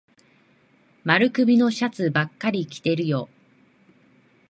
[1.03, 3.29] 丸首のシャツばっかり着てるよ。